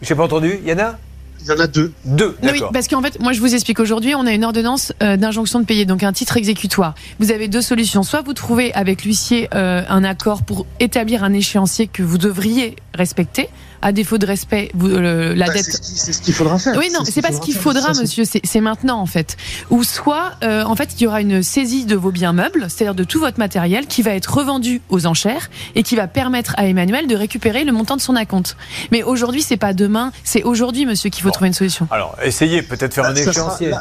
J'ai 0.00 0.14
pas 0.14 0.24
entendu. 0.24 0.58
Il 0.64 0.70
y 0.70 0.72
en 0.72 0.78
a? 0.78 0.96
Il 1.42 1.48
y 1.48 1.52
en 1.52 1.60
a 1.60 1.66
deux. 1.66 1.92
Deux, 2.06 2.34
Oui, 2.42 2.62
parce 2.72 2.88
qu'en 2.88 3.02
fait, 3.02 3.20
moi 3.20 3.34
je 3.34 3.40
vous 3.40 3.54
explique 3.54 3.78
aujourd'hui, 3.78 4.14
on 4.14 4.26
a 4.26 4.32
une 4.32 4.44
ordonnance 4.44 4.94
euh, 5.02 5.18
d'injonction 5.18 5.60
de 5.60 5.66
payer, 5.66 5.84
donc 5.84 6.02
un 6.02 6.14
titre 6.14 6.38
exécutoire. 6.38 6.94
Vous 7.20 7.30
avez 7.30 7.46
deux 7.46 7.60
solutions. 7.60 8.02
Soit 8.02 8.22
vous 8.22 8.32
trouvez 8.32 8.72
avec 8.72 9.04
l'huissier 9.04 9.50
euh, 9.54 9.82
un 9.86 10.02
accord 10.02 10.44
pour 10.44 10.66
établir 10.80 11.24
un 11.24 11.34
échéancier 11.34 11.88
que 11.88 12.02
vous 12.02 12.16
devriez 12.16 12.74
respecter, 12.94 13.50
à 13.82 13.92
défaut 13.92 14.18
de 14.18 14.26
respect, 14.26 14.70
vous, 14.74 14.88
euh, 14.88 15.34
la 15.34 15.46
bah, 15.46 15.54
dette. 15.54 15.64
C'est 15.82 16.12
ce 16.12 16.20
qu'il 16.20 16.34
faudra 16.34 16.58
faire. 16.58 16.76
Oui, 16.76 16.90
non, 16.92 17.00
c'est 17.04 17.22
pas 17.22 17.32
ce 17.32 17.40
qu'il 17.40 17.54
faudra, 17.54 17.92
monsieur. 17.94 18.24
C'est 18.24 18.60
maintenant 18.60 19.00
en 19.00 19.06
fait. 19.06 19.36
Ou 19.70 19.84
soit, 19.84 20.32
euh, 20.42 20.64
en 20.64 20.76
fait, 20.76 20.90
il 20.98 21.04
y 21.04 21.06
aura 21.06 21.20
une 21.20 21.42
saisie 21.42 21.84
de 21.84 21.96
vos 21.96 22.10
biens 22.10 22.32
meubles, 22.32 22.66
c'est-à-dire 22.68 22.94
de 22.94 23.04
tout 23.04 23.20
votre 23.20 23.38
matériel, 23.38 23.86
qui 23.86 24.02
va 24.02 24.12
être 24.12 24.32
revendu 24.32 24.80
aux 24.88 25.06
enchères 25.06 25.50
et 25.74 25.82
qui 25.82 25.96
va 25.96 26.06
permettre 26.06 26.54
à 26.56 26.66
Emmanuel 26.66 27.06
de 27.06 27.16
récupérer 27.16 27.64
le 27.64 27.72
montant 27.72 27.96
de 27.96 28.00
son 28.00 28.16
acompte. 28.16 28.56
Mais 28.92 29.02
aujourd'hui, 29.02 29.42
c'est 29.42 29.56
pas 29.56 29.72
demain, 29.72 30.12
c'est 30.24 30.42
aujourd'hui, 30.42 30.86
monsieur, 30.86 31.10
qu'il 31.10 31.22
faut 31.22 31.30
trouver 31.30 31.48
une 31.48 31.54
solution. 31.54 31.88
Alors, 31.90 32.16
essayez 32.22 32.62
peut-être 32.62 32.94
faire 32.94 33.04
bah, 33.04 33.10
un 33.10 33.14
échéancier. 33.14 33.72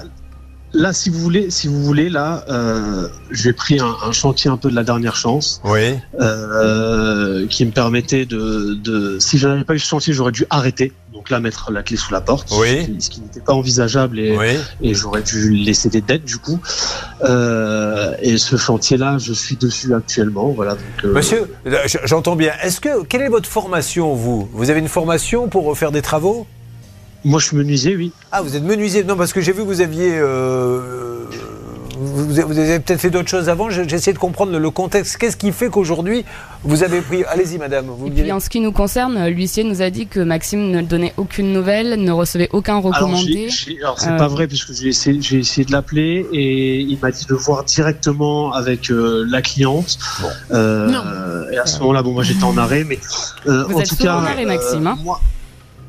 Là, 0.75 0.91
si 0.91 1.09
vous 1.09 1.19
voulez, 1.19 1.51
si 1.51 1.67
vous 1.67 1.81
voulez, 1.81 2.09
là, 2.09 2.43
euh, 2.49 3.07
j'ai 3.31 3.53
pris 3.53 3.79
un, 3.79 4.11
chantier 4.11 4.51
un 4.51 4.57
peu 4.57 4.69
de 4.69 4.75
la 4.75 4.83
dernière 4.83 5.15
chance, 5.15 5.61
oui. 5.63 5.95
euh, 6.19 7.47
qui 7.47 7.65
me 7.65 7.71
permettait 7.71 8.25
de, 8.25 8.73
de 8.73 9.17
si 9.19 9.37
je 9.37 9.47
n'avais 9.47 9.63
pas 9.63 9.73
eu 9.73 9.79
ce 9.79 9.87
chantier, 9.87 10.13
j'aurais 10.13 10.33
dû 10.33 10.45
arrêter. 10.49 10.91
Donc 11.13 11.29
là, 11.29 11.39
mettre 11.39 11.71
la 11.71 11.81
clé 11.81 11.95
sous 11.95 12.11
la 12.11 12.19
porte, 12.19 12.49
oui. 12.59 12.97
ce 12.99 13.09
qui, 13.09 13.21
n'était 13.21 13.39
pas 13.39 13.53
envisageable 13.53 14.19
et, 14.19 14.37
et 14.81 14.93
j'aurais 14.93 15.21
dû 15.21 15.49
laisser 15.49 15.87
des 15.87 16.01
dettes 16.01 16.25
du 16.25 16.37
coup. 16.37 16.59
Euh, 17.23 18.13
et 18.21 18.37
ce 18.37 18.57
chantier-là, 18.57 19.17
je 19.17 19.31
suis 19.31 19.55
dessus 19.55 19.93
actuellement. 19.93 20.49
Voilà. 20.49 20.73
Donc, 20.73 21.13
Monsieur, 21.13 21.49
j'entends 22.03 22.35
bien. 22.35 22.51
Est-ce 22.61 22.81
que 22.81 23.05
quelle 23.05 23.21
est 23.21 23.29
votre 23.29 23.47
formation, 23.47 24.13
vous? 24.13 24.49
Vous 24.51 24.69
avez 24.69 24.81
une 24.81 24.89
formation 24.89 25.47
pour 25.47 25.77
faire 25.77 25.91
des 25.91 26.01
travaux? 26.01 26.45
Moi, 27.25 27.39
je 27.39 27.47
suis 27.47 27.57
menuisier, 27.57 27.95
oui. 27.95 28.11
Ah, 28.31 28.43
vous 28.43 28.55
êtes 28.55 28.63
menuisier 28.63 29.03
Non, 29.03 29.17
parce 29.17 29.33
que 29.33 29.41
j'ai 29.41 29.51
vu 29.51 29.63
que 29.63 29.67
vous 29.67 29.81
aviez. 29.81 30.11
Euh, 30.13 31.25
vous, 31.97 32.39
avez 32.39 32.79
peut-être 32.79 32.99
fait 32.99 33.09
d'autres 33.09 33.29
choses 33.29 33.49
avant. 33.49 33.71
J'ai 33.71 33.81
essayé 33.81 34.13
de 34.13 34.19
comprendre 34.19 34.55
le 34.55 34.69
contexte. 34.69 35.17
Qu'est-ce 35.17 35.35
qui 35.35 35.51
fait 35.51 35.69
qu'aujourd'hui, 35.69 36.23
vous 36.63 36.83
avez 36.83 37.01
pris. 37.01 37.23
Allez-y, 37.23 37.57
madame. 37.57 37.87
Vous 37.87 38.07
Et 38.07 38.11
puis, 38.11 38.31
en 38.31 38.39
ce 38.39 38.49
qui 38.49 38.59
nous 38.59 38.71
concerne, 38.71 39.27
l'huissier 39.27 39.63
nous 39.63 39.81
a 39.81 39.89
dit 39.89 40.05
que 40.05 40.19
Maxime 40.19 40.69
ne 40.69 40.83
donnait 40.83 41.13
aucune 41.17 41.51
nouvelle, 41.51 41.99
ne 41.99 42.11
recevait 42.11 42.49
aucun 42.51 42.77
recommandé. 42.77 43.49
Alors, 43.81 43.99
c'est 43.99 44.17
pas 44.17 44.25
euh, 44.25 44.27
vrai, 44.27 44.47
puisque 44.47 44.73
j'ai 44.73 44.89
essayé, 44.89 45.17
essayé, 45.39 45.65
de 45.65 45.71
l'appeler 45.71 46.27
et 46.31 46.79
il 46.81 46.99
m'a 46.99 47.09
dit 47.09 47.25
de 47.25 47.33
voir 47.33 47.63
directement 47.63 48.53
avec 48.53 48.91
euh, 48.91 49.25
la 49.27 49.41
cliente. 49.41 49.97
Bon. 50.21 50.57
non. 50.91 51.01
Et 51.51 51.57
à 51.57 51.65
ce 51.65 51.79
moment-là, 51.79 52.03
bon, 52.03 52.11
moi 52.11 52.23
j'étais 52.23 52.43
en 52.43 52.57
arrêt, 52.57 52.83
mais. 52.83 52.99
vous 53.45 53.51
en 53.51 53.79
êtes 53.79 53.89
tout 53.89 53.95
cas, 53.95 54.17
en 54.17 54.25
arrêt, 54.25 54.45
Maxime. 54.45 54.85
Hein 54.85 54.97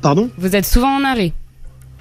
Pardon 0.01 0.29
Vous 0.37 0.55
êtes 0.55 0.65
souvent 0.65 0.95
en 0.97 1.03
arrêt. 1.03 1.33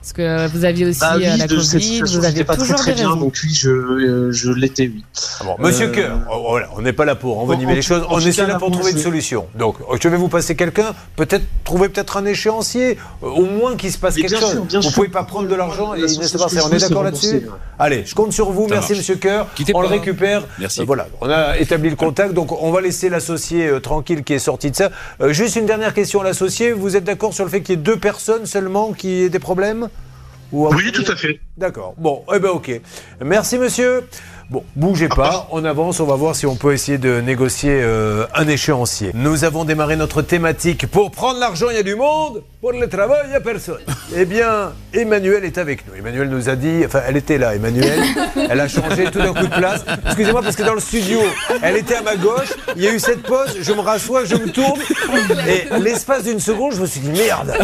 Parce 0.07 0.13
que 0.13 0.57
vous 0.57 0.65
aviez 0.65 0.87
aussi 0.87 1.01
bah 1.01 1.17
euh, 1.17 1.37
la 1.37 1.49
Covid, 1.49 2.01
vous 2.03 2.25
aviez 2.25 2.45
pas 2.45 2.57
toujours 2.57 2.77
très, 2.77 2.93
très 2.93 3.03
bien, 3.03 3.17
donc 3.17 3.35
oui, 3.43 3.53
je, 3.53 3.71
euh, 3.71 4.31
je 4.31 4.53
l'étais, 4.53 4.85
oui. 4.85 5.05
Ah 5.41 5.45
bon, 5.45 5.57
Monsieur 5.59 5.91
euh... 5.99 6.15
Oh, 6.33 6.61
on 6.77 6.83
n'est 6.83 6.93
pas 6.93 7.05
là 7.05 7.17
pour 7.17 7.41
envenimer 7.41 7.75
les 7.75 7.83
choses, 7.83 8.07
on 8.09 8.21
est 8.21 8.37
là 8.47 8.55
pour 8.55 8.71
trouver 8.71 8.93
une 8.93 8.99
solution. 8.99 9.47
Donc, 9.59 9.79
je 10.01 10.09
vais 10.09 10.17
vous 10.17 10.29
passer 10.29 10.55
quelqu'un, 10.55 10.95
peut-être 11.17 11.43
trouver 11.65 11.89
peut-être 11.89 12.19
un 12.19 12.25
échéancier, 12.25 12.99
au 13.21 13.47
moins 13.47 13.75
qu'il 13.75 13.91
se 13.91 13.99
passe 13.99 14.15
quelque 14.15 14.39
chose. 14.39 14.55
vous 14.55 14.77
ne 14.77 14.95
pouvez 14.95 15.09
pas 15.09 15.25
prendre 15.25 15.49
de 15.49 15.55
l'argent 15.57 15.95
et 15.95 16.03
laisser 16.03 16.39
passer. 16.39 16.61
On 16.65 16.71
est 16.71 16.79
d'accord 16.79 17.03
là-dessus 17.03 17.49
Allez, 17.77 18.05
je 18.07 18.15
compte 18.15 18.33
sur 18.33 18.53
vous. 18.53 18.69
Merci, 18.71 18.93
Monsieur 18.93 19.17
Coeur. 19.17 19.49
On 19.75 19.81
le 19.81 19.89
récupère. 19.89 20.45
Merci. 20.61 20.85
voilà, 20.85 21.09
on 21.21 21.29
a 21.29 21.59
établi 21.59 21.91
le 21.91 21.97
contact, 21.97 22.33
donc 22.33 22.53
on 22.63 22.71
va 22.71 22.81
laisser 22.81 23.09
l'associé 23.09 23.73
tranquille 23.83 24.23
qui 24.23 24.35
est 24.35 24.39
sorti 24.39 24.71
de 24.71 24.77
ça. 24.77 24.91
juste 25.31 25.57
une 25.57 25.67
dernière 25.67 25.95
question 25.95 26.21
à 26.21 26.25
l'associé. 26.25 26.71
Vous 26.71 26.95
êtes 26.95 27.05
d'accord 27.05 27.35
sur 27.35 27.45
le 27.45 27.51
fait 27.51 27.61
qu'il 27.61 27.75
y 27.75 27.79
ait 27.79 27.83
deux 27.83 27.99
personnes 27.99 28.47
seulement 28.47 28.93
qui 28.93 29.23
aient 29.23 29.31
des 29.31 29.41
problèmes? 29.41 29.89
Oui, 30.57 30.93
tout 30.93 31.11
à 31.11 31.17
fait. 31.17 31.41
D'accord. 31.57 31.95
Bon, 31.99 32.25
eh 32.35 32.39
ben 32.39 32.51
ok. 32.51 32.81
Merci 33.25 33.59
monsieur. 33.59 34.05
Bon, 34.49 34.63
bougez 34.77 35.09
pas, 35.09 35.49
on 35.51 35.65
avance, 35.65 35.99
on 35.99 36.07
va 36.07 36.15
voir 36.15 36.37
si 36.37 36.47
on 36.47 36.55
peut 36.55 36.73
essayer 36.73 36.99
de 36.99 37.21
négocier 37.21 37.81
euh, 37.83 38.27
un 38.33 38.47
échéancier. 38.47 39.11
Nous 39.13 39.43
avons 39.43 39.65
démarré 39.65 39.97
notre 39.97 40.23
thématique 40.23 40.87
pour 40.87 41.11
prendre 41.11 41.41
l'argent, 41.41 41.67
il 41.69 41.75
y 41.75 41.81
a 41.81 41.83
du 41.83 41.97
monde 41.97 42.45
pour 42.61 42.73
le 42.73 42.89
travail, 42.89 43.21
il 43.25 43.31
n'y 43.31 43.37
a 43.37 43.41
personne. 43.41 43.81
Eh 44.17 44.25
bien, 44.25 44.73
Emmanuel 44.93 45.45
est 45.45 45.59
avec 45.59 45.87
nous. 45.87 45.95
Emmanuel 45.95 46.29
nous 46.29 46.49
a 46.49 46.57
dit, 46.57 46.83
enfin, 46.85 47.01
elle 47.07 47.17
était 47.17 47.39
là, 47.39 47.55
Emmanuel. 47.55 48.01
Elle 48.51 48.61
a 48.61 48.69
changé 48.69 49.05
tout 49.05 49.19
d'un 49.19 49.35
coup 49.35 49.47
de 49.47 49.55
place. 49.55 49.85
Excusez-moi, 50.07 50.43
parce 50.43 50.57
que 50.57 50.63
dans 50.63 50.75
le 50.75 50.81
studio, 50.81 51.21
elle 51.63 51.77
était 51.77 51.97
à 51.97 52.03
ma 52.03 52.17
gauche. 52.17 52.55
Il 52.77 52.83
y 52.83 52.89
a 52.89 52.93
eu 52.93 52.99
cette 52.99 53.23
pause. 53.23 53.57
Je 53.61 53.73
me 53.73 53.81
rassois, 53.81 54.25
je 54.25 54.37
me 54.37 54.51
tourne. 54.51 54.81
Et 55.49 55.79
l'espace 55.81 56.25
d'une 56.25 56.41
seconde, 56.41 56.73
je 56.75 56.81
me 56.81 56.87
suis 56.87 57.01
dit, 57.01 57.11
merde, 57.11 57.55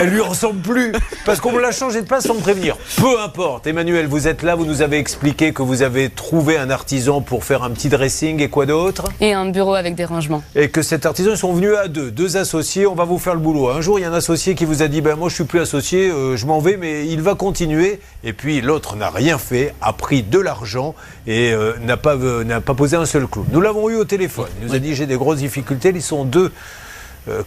elle 0.00 0.08
lui 0.08 0.20
ressemble 0.20 0.60
plus. 0.60 0.92
Parce 1.24 1.40
qu'on 1.40 1.52
me 1.52 1.60
l'a 1.60 1.72
changé 1.72 2.00
de 2.00 2.06
place 2.06 2.24
sans 2.26 2.34
me 2.34 2.40
prévenir. 2.40 2.76
Peu 2.96 3.20
importe. 3.20 3.66
Emmanuel, 3.66 4.06
vous 4.06 4.26
êtes 4.26 4.42
là, 4.42 4.54
vous 4.54 4.64
nous 4.64 4.82
avez 4.82 4.98
expliqué 4.98 5.52
que 5.52 5.62
vous 5.62 5.82
avez 5.82 6.08
trouvé 6.08 6.56
un 6.56 6.70
artisan 6.70 7.20
pour 7.20 7.44
faire 7.44 7.62
un 7.62 7.70
petit 7.70 7.88
dressing 7.88 8.40
et 8.40 8.48
quoi 8.48 8.66
d'autre? 8.66 9.04
Et 9.20 9.32
un 9.32 9.46
bureau 9.50 9.74
avec 9.74 9.94
des 9.94 10.04
rangements. 10.04 10.42
Et 10.54 10.70
que 10.70 10.82
cet 10.82 11.06
artisan, 11.06 11.32
ils 11.32 11.38
sont 11.38 11.52
venus 11.52 11.76
à 11.76 11.88
deux, 11.88 12.10
deux 12.10 12.36
associés, 12.36 12.86
on 12.86 12.94
va 12.94 13.04
vous 13.04 13.18
faire 13.18 13.34
le 13.34 13.40
boulot. 13.40 13.65
Un 13.70 13.80
jour, 13.80 13.98
il 13.98 14.02
y 14.02 14.04
a 14.04 14.10
un 14.10 14.14
associé 14.14 14.54
qui 14.54 14.64
vous 14.64 14.82
a 14.82 14.88
dit, 14.88 15.00
ben 15.00 15.16
moi 15.16 15.28
je 15.28 15.34
suis 15.34 15.44
plus 15.44 15.60
associé, 15.60 16.08
euh, 16.10 16.36
je 16.36 16.46
m'en 16.46 16.60
vais, 16.60 16.76
mais 16.76 17.06
il 17.08 17.20
va 17.20 17.34
continuer. 17.34 18.00
Et 18.22 18.32
puis 18.32 18.60
l'autre 18.60 18.96
n'a 18.96 19.10
rien 19.10 19.38
fait, 19.38 19.74
a 19.80 19.92
pris 19.92 20.22
de 20.22 20.38
l'argent 20.38 20.94
et 21.26 21.52
euh, 21.52 21.72
n'a 21.80 21.96
pas, 21.96 22.16
euh, 22.16 22.44
n'a 22.44 22.60
pas 22.60 22.74
posé 22.74 22.96
un 22.96 23.06
seul 23.06 23.26
clou. 23.26 23.44
Nous 23.50 23.60
l'avons 23.60 23.88
eu 23.88 23.96
au 23.96 24.04
téléphone. 24.04 24.48
Il 24.60 24.68
nous 24.68 24.74
a 24.74 24.78
dit, 24.78 24.94
j'ai 24.94 25.06
des 25.06 25.16
grosses 25.16 25.38
difficultés. 25.38 25.92
Ils 25.94 26.02
sont 26.02 26.24
deux 26.24 26.52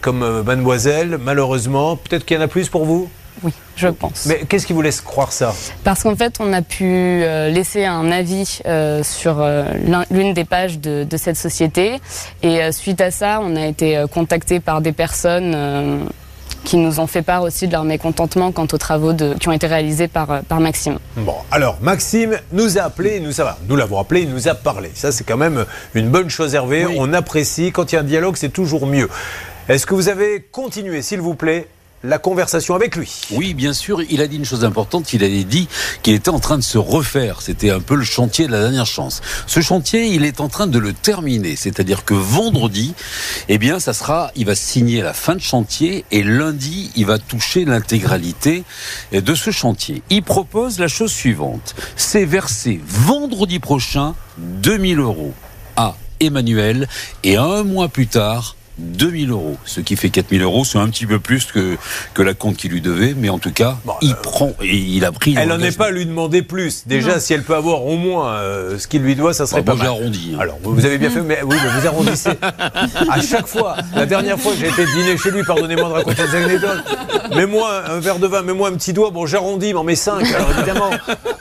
comme 0.02 0.42
mademoiselle, 0.42 1.18
malheureusement. 1.18 1.96
Peut-être 1.96 2.26
qu'il 2.26 2.36
y 2.36 2.40
en 2.40 2.42
a 2.42 2.48
plus 2.48 2.68
pour 2.68 2.84
vous? 2.84 3.08
Oui, 3.42 3.52
je 3.76 3.88
pense. 3.88 4.26
Mais 4.26 4.40
qu'est-ce 4.48 4.66
qui 4.66 4.72
vous 4.72 4.82
laisse 4.82 5.00
croire 5.00 5.32
ça 5.32 5.54
Parce 5.84 6.02
qu'en 6.02 6.14
fait, 6.16 6.34
on 6.40 6.52
a 6.52 6.62
pu 6.62 6.84
euh, 6.84 7.48
laisser 7.50 7.84
un 7.84 8.10
avis 8.10 8.60
euh, 8.66 9.02
sur 9.02 9.40
euh, 9.40 9.64
l'un- 9.86 10.04
l'une 10.10 10.34
des 10.34 10.44
pages 10.44 10.78
de, 10.78 11.04
de 11.04 11.16
cette 11.16 11.36
société. 11.36 12.00
Et 12.42 12.70
suite 12.72 13.00
à 13.00 13.10
ça, 13.10 13.40
on 13.42 13.56
a 13.56 13.66
été 13.66 14.04
contacté 14.12 14.60
par 14.60 14.80
des 14.80 14.92
personnes 14.92 16.08
qui 16.64 16.76
nous 16.76 17.00
ont 17.00 17.06
fait 17.06 17.22
part 17.22 17.42
aussi 17.42 17.66
de 17.68 17.72
leur 17.72 17.84
mécontentement 17.84 18.52
quant 18.52 18.66
aux 18.70 18.76
travaux 18.78 19.14
de, 19.14 19.32
qui 19.34 19.48
ont 19.48 19.52
été 19.52 19.66
réalisés 19.66 20.08
par, 20.08 20.42
par 20.42 20.60
Maxime. 20.60 20.98
Bon, 21.16 21.34
alors 21.50 21.78
Maxime 21.80 22.36
nous 22.52 22.76
a 22.76 22.82
appelé, 22.82 23.16
il 23.16 23.22
nous 23.22 23.32
ça 23.32 23.44
va, 23.44 23.58
nous 23.66 23.76
l'avons 23.76 23.98
appelé, 23.98 24.22
il 24.22 24.28
nous 24.30 24.46
a 24.46 24.54
parlé. 24.54 24.90
Ça, 24.94 25.10
c'est 25.10 25.24
quand 25.24 25.38
même 25.38 25.64
une 25.94 26.10
bonne 26.10 26.28
chose, 26.28 26.54
Hervé. 26.54 26.86
On 26.98 27.14
apprécie. 27.14 27.72
Quand 27.72 27.90
il 27.90 27.94
y 27.94 27.98
a 27.98 28.02
un 28.02 28.04
dialogue, 28.04 28.36
c'est 28.36 28.50
toujours 28.52 28.86
mieux. 28.86 29.08
Est-ce 29.70 29.86
que 29.86 29.94
vous 29.94 30.08
avez 30.10 30.42
continué, 30.52 31.00
s'il 31.00 31.20
vous 31.20 31.34
plaît, 31.34 31.66
la 32.02 32.18
conversation 32.18 32.74
avec 32.74 32.96
lui 32.96 33.10
Oui, 33.32 33.54
bien 33.54 33.72
sûr, 33.72 34.02
il 34.02 34.20
a 34.22 34.26
dit 34.26 34.36
une 34.36 34.44
chose 34.44 34.64
importante, 34.64 35.12
il 35.12 35.22
avait 35.22 35.44
dit 35.44 35.68
qu'il 36.02 36.14
était 36.14 36.30
en 36.30 36.38
train 36.38 36.56
de 36.56 36.62
se 36.62 36.78
refaire. 36.78 37.42
C'était 37.42 37.70
un 37.70 37.80
peu 37.80 37.94
le 37.94 38.04
chantier 38.04 38.46
de 38.46 38.52
la 38.52 38.60
dernière 38.60 38.86
chance. 38.86 39.20
Ce 39.46 39.60
chantier, 39.60 40.06
il 40.06 40.24
est 40.24 40.40
en 40.40 40.48
train 40.48 40.66
de 40.66 40.78
le 40.78 40.92
terminer. 40.92 41.56
C'est-à-dire 41.56 42.04
que 42.04 42.14
vendredi, 42.14 42.94
eh 43.48 43.58
bien, 43.58 43.80
ça 43.80 43.92
sera, 43.92 44.30
il 44.34 44.46
va 44.46 44.54
signer 44.54 45.02
la 45.02 45.12
fin 45.12 45.34
de 45.34 45.40
chantier 45.40 46.04
et 46.10 46.22
lundi, 46.22 46.90
il 46.96 47.06
va 47.06 47.18
toucher 47.18 47.64
l'intégralité 47.64 48.64
de 49.12 49.34
ce 49.34 49.50
chantier. 49.50 50.02
Il 50.08 50.22
propose 50.22 50.78
la 50.78 50.88
chose 50.88 51.12
suivante. 51.12 51.74
C'est 51.96 52.24
verser 52.24 52.80
vendredi 52.86 53.58
prochain 53.58 54.14
2000 54.38 54.98
euros 55.00 55.34
à 55.76 55.96
Emmanuel 56.20 56.88
et 57.24 57.36
un 57.36 57.62
mois 57.64 57.88
plus 57.88 58.06
tard, 58.06 58.56
2000 58.78 59.30
euros, 59.30 59.56
ce 59.64 59.80
qui 59.80 59.96
fait 59.96 60.08
4000 60.10 60.42
euros, 60.42 60.64
c'est 60.64 60.78
un 60.78 60.88
petit 60.88 61.06
peu 61.06 61.18
plus 61.18 61.44
que, 61.46 61.76
que 62.14 62.22
la 62.22 62.34
compte 62.34 62.56
qu'il 62.56 62.70
lui 62.70 62.80
devait, 62.80 63.14
mais 63.16 63.28
en 63.28 63.38
tout 63.38 63.52
cas, 63.52 63.76
Bon, 63.84 63.92
il 64.00 64.12
euh, 64.12 64.22
prend 64.22 64.52
et 64.62 64.76
il 64.76 65.04
a 65.04 65.12
pris. 65.12 65.34
Elle 65.38 65.48
n'en 65.48 65.60
est 65.60 65.76
pas 65.76 65.86
à 65.86 65.90
lui 65.90 66.06
demander 66.06 66.42
plus. 66.42 66.84
Déjà, 66.86 67.20
si 67.20 67.34
elle 67.34 67.42
peut 67.42 67.54
avoir 67.56 67.84
au 67.84 67.96
moins 67.96 68.30
euh, 68.34 68.78
ce 68.78 68.86
qu'il 68.88 69.02
lui 69.02 69.16
doit, 69.16 69.34
ça 69.34 69.46
serait 69.46 69.62
pas 69.62 69.74
moi, 69.74 69.84
mal. 69.84 69.92
arrondi, 69.92 70.32
hein. 70.34 70.38
Alors, 70.40 70.58
vous 70.62 70.74
vous 70.74 70.86
avez 70.86 70.98
bien 70.98 71.10
fait, 71.10 71.20
mais 71.22 71.40
oui, 71.44 71.56
mais 71.62 71.80
vous 71.80 71.86
arrondissez. 71.86 72.30
À 73.10 73.20
chaque 73.20 73.46
fois, 73.46 73.76
la 73.94 74.06
dernière 74.06 74.38
fois 74.38 74.52
que 74.52 74.58
j'ai 74.58 74.68
été 74.68 74.84
dîner 74.86 75.16
chez 75.18 75.30
lui, 75.30 75.42
pardonnez-moi 75.44 75.88
de 75.88 75.94
raconter 75.94 76.22
des 76.22 76.34
anecdotes, 76.36 76.82
mets-moi 77.36 77.82
un 77.90 78.00
verre 78.00 78.18
de 78.18 78.26
vin, 78.26 78.42
mets-moi 78.42 78.68
un 78.68 78.74
petit 78.74 78.92
doigt, 78.92 79.10
bon, 79.10 79.26
j'arrondis, 79.26 79.74
m'en 79.74 79.84
mets 79.84 79.94
cinq, 79.96 80.26
alors 80.32 80.50
évidemment. 80.56 80.90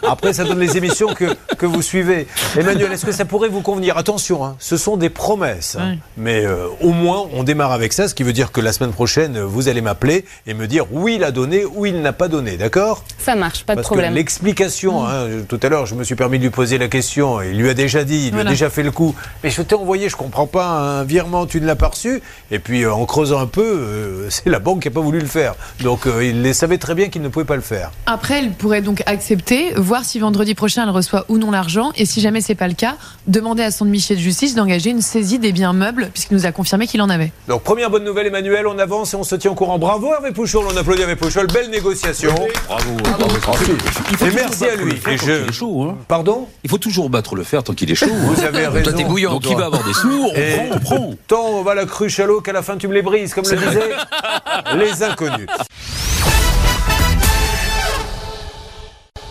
Après, 0.07 0.33
ça 0.33 0.43
donne 0.43 0.59
les 0.59 0.75
émissions 0.77 1.13
que, 1.13 1.35
que 1.57 1.65
vous 1.65 1.81
suivez. 1.81 2.27
Emmanuel, 2.57 2.91
est-ce 2.91 3.05
que 3.05 3.11
ça 3.11 3.25
pourrait 3.25 3.49
vous 3.49 3.61
convenir? 3.61 3.97
Attention, 3.97 4.43
hein, 4.43 4.55
ce 4.59 4.75
sont 4.77 4.97
des 4.97 5.09
promesses. 5.09 5.77
hein. 5.79 5.95
Mais 6.17 6.45
euh, 6.45 6.67
au 6.81 6.91
moins, 6.91 7.18
on 7.33 7.43
démarre 7.43 7.71
avec 7.71 7.93
ça, 7.93 8.07
ce 8.07 8.15
qui 8.15 8.23
veut 8.23 8.33
dire 8.33 8.51
que 8.51 8.61
la 8.61 8.71
semaine 8.71 8.93
prochaine, 8.93 9.39
vous 9.39 9.67
allez 9.67 9.81
m'appeler 9.81 10.25
et 10.47 10.53
me 10.53 10.67
dire 10.67 10.85
oui, 10.91 11.15
il 11.15 11.23
a 11.23 11.31
donné 11.31 11.65
ou 11.65 11.85
il 11.85 12.01
n'a 12.01 12.13
pas 12.13 12.27
donné, 12.27 12.57
d'accord? 12.57 13.03
Ça 13.19 13.35
marche, 13.35 13.63
pas 13.65 13.73
de 13.73 13.77
parce 13.77 13.87
problème. 13.87 14.13
l'explication, 14.13 15.05
hein, 15.05 15.27
tout 15.47 15.59
à 15.61 15.69
l'heure, 15.69 15.85
je 15.85 15.95
me 15.95 16.03
suis 16.03 16.15
permis 16.15 16.37
de 16.37 16.43
lui 16.43 16.49
poser 16.49 16.77
la 16.77 16.87
question. 16.87 17.41
Il 17.41 17.57
lui 17.59 17.69
a 17.69 17.73
déjà 17.73 18.03
dit, 18.03 18.27
il 18.27 18.33
lui 18.33 18.41
a 18.41 18.45
déjà 18.45 18.69
fait 18.69 18.83
le 18.83 18.91
coup. 18.91 19.15
Mais 19.43 19.49
je 19.49 19.61
t'ai 19.61 19.75
envoyé, 19.75 20.09
je 20.09 20.15
comprends 20.15 20.47
pas, 20.47 20.67
un 20.67 21.03
virement, 21.03 21.45
tu 21.45 21.61
ne 21.61 21.65
l'as 21.65 21.75
pas 21.75 21.87
reçu. 21.87 22.21
Et 22.51 22.59
puis, 22.59 22.83
euh, 22.83 22.93
en 22.93 23.05
creusant 23.05 23.39
un 23.39 23.45
peu, 23.45 23.61
euh, 23.61 24.29
c'est 24.29 24.47
la 24.49 24.59
banque 24.59 24.81
qui 24.83 24.87
n'a 24.87 24.93
pas 24.93 25.01
voulu 25.01 25.19
le 25.19 25.25
faire. 25.25 25.55
Donc, 25.81 26.07
euh, 26.07 26.23
il 26.23 26.41
les 26.41 26.53
savait 26.53 26.77
très 26.77 26.95
bien 26.95 27.09
qu'il 27.09 27.21
ne 27.21 27.27
pouvait 27.27 27.45
pas 27.45 27.55
le 27.55 27.61
faire. 27.61 27.91
Après, 28.05 28.39
elle 28.39 28.51
pourrait 28.51 28.81
donc 28.81 29.03
accepter, 29.05 29.73
voir 29.75 30.05
si 30.05 30.19
vendredi 30.19 30.55
prochain 30.55 30.83
elle 30.83 30.89
reçoit 30.89 31.25
ou 31.29 31.37
non 31.37 31.51
l'argent, 31.51 31.91
et 31.95 32.05
si 32.05 32.21
jamais 32.21 32.41
c'est 32.41 32.55
pas 32.55 32.67
le 32.67 32.73
cas, 32.73 32.95
demander 33.27 33.63
à 33.63 33.71
son 33.71 33.85
huissier 33.85 34.15
de 34.15 34.21
justice 34.21 34.55
d'engager 34.55 34.89
une 34.91 35.01
saisie 35.01 35.39
des 35.39 35.51
biens 35.51 35.73
meubles, 35.73 36.09
puisqu'il 36.13 36.35
nous 36.35 36.45
a 36.45 36.51
confirmé 36.51 36.87
qu'il 36.87 37.01
en 37.01 37.09
avait. 37.09 37.31
Donc, 37.47 37.63
première 37.63 37.89
bonne 37.89 38.03
nouvelle, 38.03 38.27
Emmanuel, 38.27 38.67
on 38.67 38.79
avance 38.79 39.13
et 39.13 39.17
on 39.17 39.23
se 39.23 39.35
tient 39.35 39.51
au 39.51 39.55
courant. 39.55 39.77
Bravo 39.79 40.13
Hervé 40.13 40.31
Pouchol, 40.31 40.65
on 40.73 40.77
applaudit 40.77 41.01
Hervé 41.01 41.15
Pouchol. 41.15 41.47
Belle 41.47 41.69
négociation. 41.69 42.33
Bravo, 42.67 42.93
bravo, 43.03 43.18
bravo. 43.27 43.63
Il 44.11 44.17
faut 44.17 44.25
Et 44.25 44.29
toujours 44.29 44.33
merci 44.35 44.63
à 44.65 44.67
battre 44.69 44.81
lui. 44.83 44.91
le 44.91 44.97
fer 44.97 45.13
Et 45.13 45.17
tant 45.17 45.25
je- 45.25 45.31
qu'il 45.41 45.49
est 45.49 45.53
chaud, 45.53 45.83
hein. 45.83 45.97
Pardon 46.07 46.47
Il 46.63 46.69
faut 46.69 46.77
toujours 46.77 47.09
battre 47.09 47.35
le 47.35 47.43
fer 47.43 47.63
tant 47.63 47.73
qu'il 47.73 47.91
est 47.91 47.95
chaud. 47.95 48.07
hein. 48.11 48.33
Vous 48.33 48.43
avez 48.43 48.67
raison. 48.67 48.83
Toi, 48.83 48.93
t'es 48.93 49.03
bouillant. 49.03 49.31
Donc, 49.31 49.49
il 49.49 49.55
va 49.55 49.65
avoir 49.65 49.83
des 49.83 49.93
sous, 49.93 50.07
on 50.31 50.33
Et- 50.35 50.55
prend, 50.55 50.65
on 50.75 50.79
prend. 50.79 51.13
Tant 51.27 51.45
on 51.45 51.63
va 51.63 51.75
la 51.75 51.85
cruche 51.85 52.19
à 52.19 52.25
l'eau 52.25 52.41
qu'à 52.41 52.53
la 52.53 52.61
fin 52.63 52.77
tu 52.77 52.87
me 52.87 52.93
les 52.93 53.01
brises, 53.01 53.33
comme 53.33 53.45
le 53.45 53.57
disaient 53.57 53.91
les 54.75 55.03
inconnus. 55.03 55.47